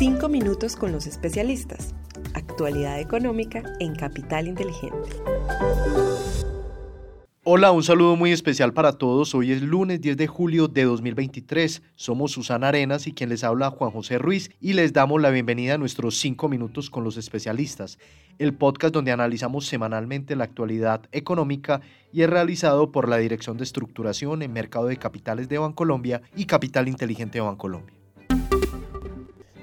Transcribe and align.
Cinco 0.00 0.30
minutos 0.30 0.76
con 0.76 0.92
los 0.92 1.06
especialistas. 1.06 1.94
Actualidad 2.32 2.98
económica 3.00 3.62
en 3.80 3.94
Capital 3.94 4.48
Inteligente. 4.48 4.96
Hola, 7.44 7.70
un 7.70 7.82
saludo 7.82 8.16
muy 8.16 8.32
especial 8.32 8.72
para 8.72 8.92
todos. 8.92 9.34
Hoy 9.34 9.52
es 9.52 9.60
lunes 9.60 10.00
10 10.00 10.16
de 10.16 10.26
julio 10.26 10.68
de 10.68 10.84
2023. 10.84 11.82
Somos 11.96 12.32
Susana 12.32 12.68
Arenas 12.68 13.06
y 13.06 13.12
quien 13.12 13.28
les 13.28 13.44
habla 13.44 13.68
Juan 13.72 13.90
José 13.90 14.16
Ruiz 14.16 14.50
y 14.58 14.72
les 14.72 14.94
damos 14.94 15.20
la 15.20 15.28
bienvenida 15.28 15.74
a 15.74 15.78
nuestros 15.78 16.16
5 16.16 16.48
minutos 16.48 16.88
con 16.88 17.04
los 17.04 17.18
especialistas, 17.18 17.98
el 18.38 18.54
podcast 18.54 18.94
donde 18.94 19.12
analizamos 19.12 19.66
semanalmente 19.66 20.34
la 20.34 20.44
actualidad 20.44 21.02
económica 21.12 21.82
y 22.10 22.22
es 22.22 22.30
realizado 22.30 22.90
por 22.90 23.06
la 23.06 23.18
Dirección 23.18 23.58
de 23.58 23.64
Estructuración 23.64 24.40
en 24.40 24.54
Mercado 24.54 24.86
de 24.86 24.96
Capitales 24.96 25.50
de 25.50 25.58
Bancolombia 25.58 26.22
y 26.34 26.46
Capital 26.46 26.88
Inteligente 26.88 27.36
de 27.36 27.44
Bancolombia. 27.44 27.99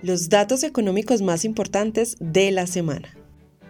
Los 0.07 0.29
datos 0.29 0.63
económicos 0.63 1.21
más 1.21 1.43
importantes 1.43 2.15
de 2.21 2.49
la 2.51 2.65
semana. 2.65 3.09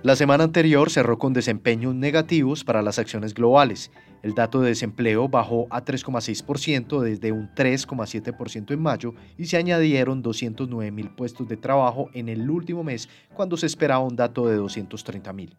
La 0.04 0.16
semana 0.16 0.44
anterior 0.44 0.92
cerró 0.92 1.18
con 1.18 1.34
desempeños 1.34 1.96
negativos 1.96 2.64
para 2.64 2.84
las 2.84 3.00
acciones 3.00 3.34
globales. 3.34 3.90
El 4.22 4.36
dato 4.36 4.62
de 4.62 4.70
desempleo 4.70 5.28
bajó 5.28 5.66
a 5.72 5.84
3,6% 5.84 7.02
desde 7.02 7.32
un 7.32 7.50
3,7% 7.56 8.72
en 8.72 8.80
mayo 8.80 9.16
y 9.36 9.48
se 9.48 9.58
añadieron 9.58 10.22
209 10.22 10.92
mil 10.92 11.10
puestos 11.10 11.48
de 11.48 11.58
trabajo 11.58 12.12
en 12.14 12.30
el 12.30 12.48
último 12.48 12.84
mes 12.84 13.10
cuando 13.34 13.58
se 13.58 13.66
esperaba 13.66 14.02
un 14.02 14.16
dato 14.16 14.46
de 14.46 14.58
230 14.58 15.34
mil. 15.34 15.58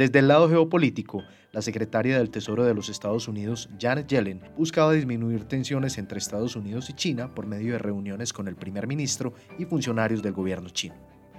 Desde 0.00 0.20
el 0.20 0.28
lado 0.28 0.48
geopolítico, 0.48 1.24
la 1.52 1.60
secretaria 1.60 2.16
del 2.16 2.30
Tesoro 2.30 2.64
de 2.64 2.72
los 2.72 2.88
Estados 2.88 3.28
Unidos, 3.28 3.68
Janet 3.78 4.06
Yellen, 4.06 4.40
buscaba 4.56 4.94
disminuir 4.94 5.44
tensiones 5.44 5.98
entre 5.98 6.16
Estados 6.16 6.56
Unidos 6.56 6.88
y 6.88 6.94
China 6.94 7.34
por 7.34 7.46
medio 7.46 7.74
de 7.74 7.80
reuniones 7.80 8.32
con 8.32 8.48
el 8.48 8.56
primer 8.56 8.86
ministro 8.86 9.34
y 9.58 9.66
funcionarios 9.66 10.22
del 10.22 10.32
gobierno 10.32 10.70
chino. 10.70 10.94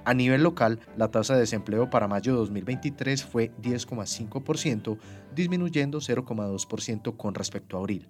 A 0.05 0.13
nivel 0.13 0.43
local, 0.43 0.79
la 0.95 1.09
tasa 1.09 1.33
de 1.33 1.39
desempleo 1.39 1.89
para 1.89 2.07
mayo 2.07 2.33
de 2.33 2.37
2023 2.37 3.25
fue 3.25 3.51
10,5%, 3.63 4.99
disminuyendo 5.33 5.97
0,2% 5.97 7.17
con 7.17 7.33
respecto 7.33 7.77
a 7.77 7.79
abril. 7.79 8.09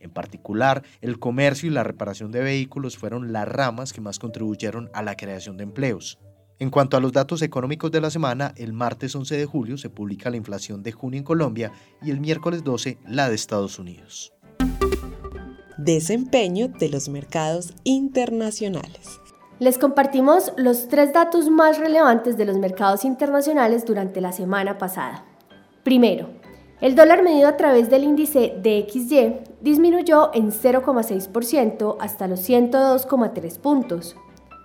En 0.00 0.10
particular, 0.10 0.82
el 1.00 1.20
comercio 1.20 1.68
y 1.68 1.72
la 1.72 1.84
reparación 1.84 2.32
de 2.32 2.40
vehículos 2.40 2.98
fueron 2.98 3.32
las 3.32 3.46
ramas 3.46 3.92
que 3.92 4.00
más 4.00 4.18
contribuyeron 4.18 4.90
a 4.94 5.04
la 5.04 5.16
creación 5.16 5.56
de 5.56 5.62
empleos. 5.62 6.18
En 6.58 6.70
cuanto 6.70 6.96
a 6.96 7.00
los 7.00 7.12
datos 7.12 7.42
económicos 7.42 7.90
de 7.90 8.00
la 8.00 8.10
semana, 8.10 8.54
el 8.56 8.72
martes 8.72 9.14
11 9.14 9.36
de 9.36 9.46
julio 9.46 9.78
se 9.78 9.90
publica 9.90 10.30
la 10.30 10.36
inflación 10.36 10.82
de 10.82 10.92
junio 10.92 11.18
en 11.18 11.24
Colombia 11.24 11.72
y 12.02 12.10
el 12.10 12.20
miércoles 12.20 12.62
12 12.62 12.98
la 13.06 13.28
de 13.28 13.34
Estados 13.34 13.78
Unidos. 13.78 14.32
Desempeño 15.76 16.68
de 16.68 16.88
los 16.88 17.08
mercados 17.08 17.74
internacionales. 17.84 19.20
Les 19.58 19.78
compartimos 19.78 20.52
los 20.56 20.88
tres 20.88 21.12
datos 21.12 21.48
más 21.48 21.78
relevantes 21.78 22.36
de 22.36 22.44
los 22.44 22.56
mercados 22.58 23.04
internacionales 23.04 23.84
durante 23.84 24.20
la 24.20 24.32
semana 24.32 24.78
pasada. 24.78 25.24
Primero, 25.82 26.28
el 26.80 26.96
dólar 26.96 27.22
medido 27.22 27.48
a 27.48 27.56
través 27.56 27.88
del 27.90 28.02
índice 28.02 28.54
DXY 28.60 29.34
disminuyó 29.60 30.30
en 30.34 30.50
0,6% 30.50 31.96
hasta 32.00 32.26
los 32.26 32.40
102,3 32.48 33.58
puntos. 33.60 34.16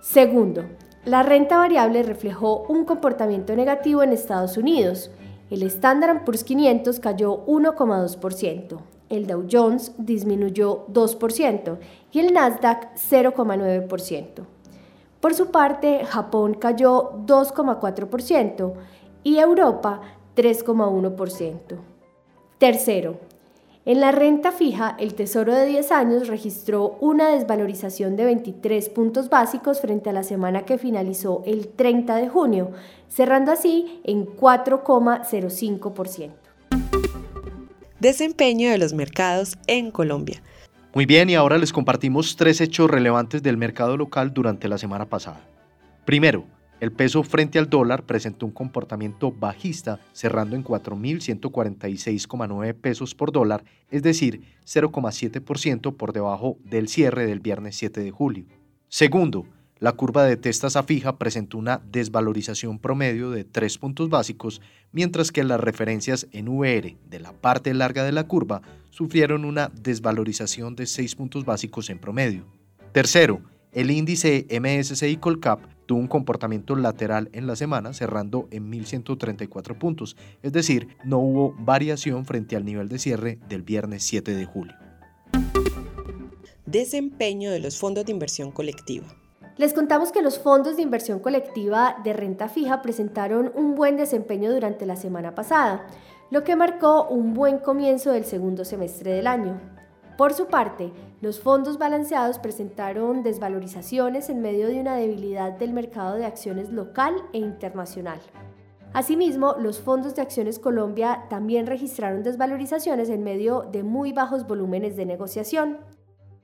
Segundo, 0.02 0.64
la 1.04 1.22
renta 1.22 1.58
variable 1.58 2.02
reflejó 2.02 2.64
un 2.68 2.84
comportamiento 2.84 3.54
negativo 3.54 4.02
en 4.02 4.12
Estados 4.12 4.56
Unidos. 4.56 5.10
El 5.50 5.62
Standard 5.62 6.24
Poor's 6.24 6.44
500 6.44 7.00
cayó 7.00 7.46
1,2%, 7.46 8.78
el 9.08 9.26
Dow 9.26 9.46
Jones 9.50 9.92
disminuyó 9.96 10.86
2% 10.88 11.78
y 12.12 12.18
el 12.20 12.34
Nasdaq 12.34 12.94
0,9%. 12.96 14.44
Por 15.20 15.34
su 15.34 15.50
parte, 15.50 16.04
Japón 16.04 16.54
cayó 16.54 17.12
2,4% 17.26 18.74
y 19.24 19.38
Europa 19.38 20.00
3,1%. 20.36 21.58
Tercero, 22.58 23.16
en 23.88 24.00
la 24.00 24.12
renta 24.12 24.52
fija, 24.52 24.94
el 24.98 25.14
Tesoro 25.14 25.54
de 25.54 25.64
10 25.64 25.92
años 25.92 26.28
registró 26.28 26.98
una 27.00 27.30
desvalorización 27.30 28.16
de 28.16 28.26
23 28.26 28.86
puntos 28.90 29.30
básicos 29.30 29.80
frente 29.80 30.10
a 30.10 30.12
la 30.12 30.24
semana 30.24 30.66
que 30.66 30.76
finalizó 30.76 31.42
el 31.46 31.68
30 31.68 32.16
de 32.16 32.28
junio, 32.28 32.72
cerrando 33.08 33.50
así 33.50 34.02
en 34.04 34.26
4,05%. 34.26 36.32
Desempeño 37.98 38.68
de 38.68 38.76
los 38.76 38.92
mercados 38.92 39.56
en 39.66 39.90
Colombia. 39.90 40.42
Muy 40.92 41.06
bien, 41.06 41.30
y 41.30 41.34
ahora 41.34 41.56
les 41.56 41.72
compartimos 41.72 42.36
tres 42.36 42.60
hechos 42.60 42.90
relevantes 42.90 43.42
del 43.42 43.56
mercado 43.56 43.96
local 43.96 44.34
durante 44.34 44.68
la 44.68 44.76
semana 44.76 45.06
pasada. 45.06 45.40
Primero, 46.04 46.44
el 46.80 46.92
peso 46.92 47.22
frente 47.22 47.58
al 47.58 47.68
dólar 47.68 48.04
presentó 48.04 48.46
un 48.46 48.52
comportamiento 48.52 49.32
bajista, 49.32 50.00
cerrando 50.12 50.56
en 50.56 50.64
4.146,9 50.64 52.74
pesos 52.74 53.14
por 53.14 53.32
dólar, 53.32 53.64
es 53.90 54.02
decir, 54.02 54.42
0,7% 54.64 55.96
por 55.96 56.12
debajo 56.12 56.58
del 56.64 56.88
cierre 56.88 57.26
del 57.26 57.40
viernes 57.40 57.76
7 57.76 58.00
de 58.00 58.10
julio. 58.10 58.46
Segundo, 58.88 59.46
la 59.80 59.92
curva 59.92 60.24
de 60.24 60.38
a 60.74 60.82
fija 60.82 61.18
presentó 61.18 61.56
una 61.56 61.80
desvalorización 61.90 62.78
promedio 62.78 63.30
de 63.30 63.44
3 63.44 63.78
puntos 63.78 64.08
básicos, 64.08 64.60
mientras 64.90 65.30
que 65.30 65.44
las 65.44 65.60
referencias 65.60 66.26
en 66.32 66.48
VR 66.48 66.96
de 67.08 67.20
la 67.20 67.32
parte 67.32 67.72
larga 67.74 68.04
de 68.04 68.12
la 68.12 68.26
curva 68.26 68.62
sufrieron 68.90 69.44
una 69.44 69.68
desvalorización 69.68 70.74
de 70.74 70.86
6 70.86 71.14
puntos 71.14 71.44
básicos 71.44 71.90
en 71.90 71.98
promedio. 71.98 72.44
Tercero, 72.92 73.40
el 73.72 73.90
índice 73.90 74.46
MSCI 74.50 75.16
Colcap 75.18 75.60
tuvo 75.88 76.00
un 76.00 76.06
comportamiento 76.06 76.76
lateral 76.76 77.30
en 77.32 77.46
la 77.46 77.56
semana, 77.56 77.94
cerrando 77.94 78.46
en 78.50 78.70
1.134 78.70 79.78
puntos, 79.78 80.18
es 80.42 80.52
decir, 80.52 80.88
no 81.02 81.18
hubo 81.18 81.54
variación 81.58 82.26
frente 82.26 82.56
al 82.56 82.66
nivel 82.66 82.90
de 82.90 82.98
cierre 82.98 83.38
del 83.48 83.62
viernes 83.62 84.02
7 84.02 84.36
de 84.36 84.44
julio. 84.44 84.74
Desempeño 86.66 87.50
de 87.50 87.60
los 87.60 87.78
fondos 87.78 88.04
de 88.04 88.12
inversión 88.12 88.52
colectiva. 88.52 89.06
Les 89.56 89.72
contamos 89.72 90.12
que 90.12 90.20
los 90.20 90.38
fondos 90.38 90.76
de 90.76 90.82
inversión 90.82 91.20
colectiva 91.20 91.96
de 92.04 92.12
renta 92.12 92.50
fija 92.50 92.82
presentaron 92.82 93.50
un 93.54 93.74
buen 93.74 93.96
desempeño 93.96 94.52
durante 94.52 94.84
la 94.84 94.94
semana 94.94 95.34
pasada, 95.34 95.86
lo 96.30 96.44
que 96.44 96.54
marcó 96.54 97.08
un 97.08 97.32
buen 97.32 97.58
comienzo 97.58 98.12
del 98.12 98.26
segundo 98.26 98.66
semestre 98.66 99.12
del 99.12 99.26
año. 99.26 99.58
Por 100.18 100.34
su 100.34 100.48
parte, 100.48 100.90
los 101.20 101.38
fondos 101.38 101.78
balanceados 101.78 102.40
presentaron 102.40 103.22
desvalorizaciones 103.22 104.28
en 104.28 104.42
medio 104.42 104.66
de 104.66 104.80
una 104.80 104.96
debilidad 104.96 105.52
del 105.52 105.72
mercado 105.72 106.16
de 106.16 106.24
acciones 106.24 106.70
local 106.70 107.14
e 107.32 107.38
internacional. 107.38 108.18
Asimismo, 108.92 109.54
los 109.60 109.78
fondos 109.78 110.16
de 110.16 110.22
acciones 110.22 110.58
Colombia 110.58 111.26
también 111.30 111.68
registraron 111.68 112.24
desvalorizaciones 112.24 113.10
en 113.10 113.22
medio 113.22 113.68
de 113.70 113.84
muy 113.84 114.12
bajos 114.12 114.44
volúmenes 114.44 114.96
de 114.96 115.06
negociación. 115.06 115.78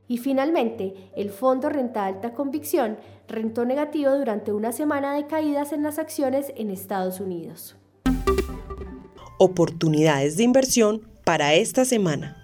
Y 0.07 0.19
finalmente, 0.19 1.11
el 1.17 1.31
Fondo 1.31 1.69
Renta 1.69 2.07
Alta 2.07 2.33
Convicción 2.33 2.97
rentó 3.27 3.65
negativo 3.65 4.13
durante 4.13 4.53
una 4.53 4.71
semana 4.71 5.17
de 5.17 5.27
caídas 5.27 5.73
en 5.73 5.83
las 5.83 5.99
acciones 5.99 6.53
en 6.55 6.71
Estados 6.71 7.19
Unidos. 7.19 7.75
Oportunidades 9.41 10.37
de 10.37 10.45
inversión 10.45 11.03
para 11.25 11.55
esta 11.55 11.85
semana. 11.85 12.44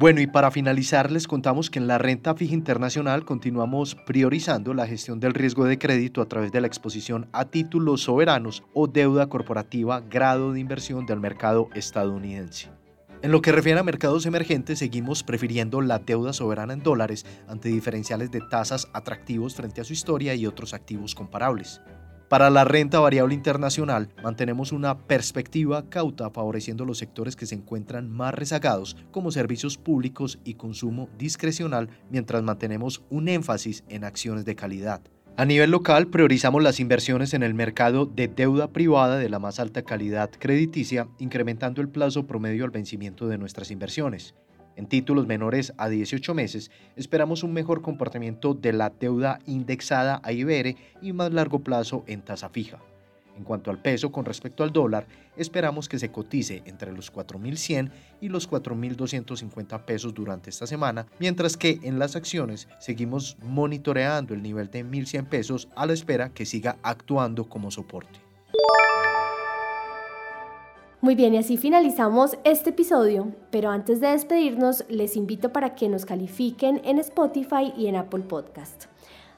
Bueno, 0.00 0.20
y 0.20 0.28
para 0.28 0.52
finalizar 0.52 1.10
les 1.10 1.26
contamos 1.26 1.70
que 1.70 1.80
en 1.80 1.88
la 1.88 1.98
renta 1.98 2.36
fija 2.36 2.54
internacional 2.54 3.24
continuamos 3.24 3.96
priorizando 3.96 4.72
la 4.72 4.86
gestión 4.86 5.18
del 5.18 5.34
riesgo 5.34 5.64
de 5.64 5.76
crédito 5.76 6.22
a 6.22 6.28
través 6.28 6.52
de 6.52 6.60
la 6.60 6.68
exposición 6.68 7.28
a 7.32 7.46
títulos 7.46 8.02
soberanos 8.02 8.62
o 8.74 8.86
deuda 8.86 9.28
corporativa 9.28 10.00
grado 10.00 10.52
de 10.52 10.60
inversión 10.60 11.04
del 11.04 11.18
mercado 11.18 11.68
estadounidense. 11.74 12.70
En 13.22 13.32
lo 13.32 13.42
que 13.42 13.50
refiere 13.50 13.80
a 13.80 13.82
mercados 13.82 14.24
emergentes, 14.24 14.78
seguimos 14.78 15.24
prefiriendo 15.24 15.80
la 15.80 15.98
deuda 15.98 16.32
soberana 16.32 16.74
en 16.74 16.84
dólares 16.84 17.26
ante 17.48 17.68
diferenciales 17.68 18.30
de 18.30 18.40
tasas 18.40 18.86
atractivos 18.92 19.56
frente 19.56 19.80
a 19.80 19.84
su 19.84 19.94
historia 19.94 20.32
y 20.36 20.46
otros 20.46 20.74
activos 20.74 21.16
comparables. 21.16 21.80
Para 22.28 22.50
la 22.50 22.64
renta 22.64 23.00
variable 23.00 23.34
internacional, 23.34 24.10
mantenemos 24.22 24.72
una 24.72 24.98
perspectiva 24.98 25.88
cauta 25.88 26.28
favoreciendo 26.28 26.84
los 26.84 26.98
sectores 26.98 27.36
que 27.36 27.46
se 27.46 27.54
encuentran 27.54 28.10
más 28.10 28.34
rezagados, 28.34 28.98
como 29.10 29.30
servicios 29.30 29.78
públicos 29.78 30.38
y 30.44 30.54
consumo 30.54 31.08
discrecional, 31.16 31.88
mientras 32.10 32.42
mantenemos 32.42 33.02
un 33.08 33.28
énfasis 33.28 33.82
en 33.88 34.04
acciones 34.04 34.44
de 34.44 34.56
calidad. 34.56 35.00
A 35.38 35.46
nivel 35.46 35.70
local, 35.70 36.08
priorizamos 36.08 36.62
las 36.62 36.80
inversiones 36.80 37.32
en 37.32 37.42
el 37.42 37.54
mercado 37.54 38.04
de 38.04 38.28
deuda 38.28 38.72
privada 38.72 39.16
de 39.16 39.30
la 39.30 39.38
más 39.38 39.58
alta 39.58 39.80
calidad 39.80 40.28
crediticia, 40.38 41.08
incrementando 41.18 41.80
el 41.80 41.88
plazo 41.88 42.26
promedio 42.26 42.66
al 42.66 42.70
vencimiento 42.70 43.26
de 43.28 43.38
nuestras 43.38 43.70
inversiones. 43.70 44.34
En 44.78 44.86
títulos 44.86 45.26
menores 45.26 45.72
a 45.76 45.88
18 45.88 46.34
meses, 46.34 46.70
esperamos 46.94 47.42
un 47.42 47.52
mejor 47.52 47.82
comportamiento 47.82 48.54
de 48.54 48.72
la 48.72 48.90
deuda 48.90 49.40
indexada 49.44 50.20
a 50.22 50.30
IBR 50.30 50.76
y 51.02 51.12
más 51.12 51.32
largo 51.32 51.58
plazo 51.58 52.04
en 52.06 52.22
tasa 52.22 52.48
fija. 52.48 52.78
En 53.36 53.42
cuanto 53.42 53.72
al 53.72 53.82
peso 53.82 54.12
con 54.12 54.24
respecto 54.24 54.62
al 54.62 54.72
dólar, 54.72 55.08
esperamos 55.36 55.88
que 55.88 55.98
se 55.98 56.12
cotice 56.12 56.62
entre 56.64 56.92
los 56.92 57.12
4.100 57.12 57.90
y 58.20 58.28
los 58.28 58.48
4.250 58.48 59.84
pesos 59.84 60.14
durante 60.14 60.50
esta 60.50 60.68
semana, 60.68 61.06
mientras 61.18 61.56
que 61.56 61.80
en 61.82 61.98
las 61.98 62.14
acciones 62.14 62.68
seguimos 62.78 63.36
monitoreando 63.42 64.32
el 64.32 64.44
nivel 64.44 64.70
de 64.70 64.84
1.100 64.84 65.26
pesos 65.26 65.68
a 65.74 65.86
la 65.86 65.92
espera 65.92 66.28
que 66.28 66.46
siga 66.46 66.76
actuando 66.84 67.48
como 67.48 67.72
soporte. 67.72 68.20
Muy 71.00 71.14
bien, 71.14 71.32
y 71.32 71.38
así 71.38 71.56
finalizamos 71.56 72.36
este 72.42 72.70
episodio, 72.70 73.32
pero 73.52 73.70
antes 73.70 74.00
de 74.00 74.08
despedirnos 74.08 74.84
les 74.88 75.14
invito 75.14 75.52
para 75.52 75.76
que 75.76 75.88
nos 75.88 76.04
califiquen 76.04 76.80
en 76.84 76.98
Spotify 76.98 77.72
y 77.76 77.86
en 77.86 77.94
Apple 77.94 78.24
Podcast. 78.24 78.86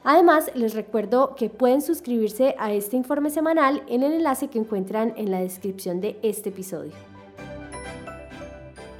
Además, 0.03 0.49
les 0.55 0.73
recuerdo 0.73 1.35
que 1.35 1.51
pueden 1.51 1.83
suscribirse 1.83 2.55
a 2.57 2.73
este 2.73 2.97
informe 2.97 3.29
semanal 3.29 3.83
en 3.87 4.01
el 4.01 4.13
enlace 4.13 4.47
que 4.47 4.57
encuentran 4.57 5.13
en 5.17 5.29
la 5.29 5.39
descripción 5.39 6.01
de 6.01 6.17
este 6.23 6.49
episodio. 6.49 6.93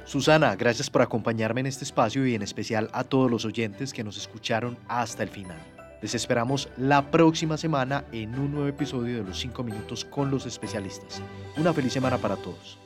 Susana, 0.04 0.54
gracias 0.54 0.88
por 0.88 1.02
acompañarme 1.02 1.62
en 1.62 1.66
este 1.66 1.82
espacio 1.82 2.24
y 2.24 2.36
en 2.36 2.42
especial 2.42 2.90
a 2.92 3.02
todos 3.02 3.28
los 3.28 3.44
oyentes 3.44 3.92
que 3.92 4.04
nos 4.04 4.16
escucharon 4.16 4.78
hasta 4.86 5.24
el 5.24 5.30
final. 5.30 5.58
Les 6.02 6.16
esperamos 6.16 6.68
la 6.76 7.12
próxima 7.12 7.56
semana 7.56 8.04
en 8.10 8.36
un 8.36 8.50
nuevo 8.50 8.66
episodio 8.66 9.18
de 9.18 9.22
los 9.22 9.38
5 9.38 9.62
minutos 9.62 10.04
con 10.04 10.32
los 10.32 10.46
especialistas. 10.46 11.22
Una 11.56 11.72
feliz 11.72 11.92
semana 11.92 12.18
para 12.18 12.34
todos. 12.34 12.76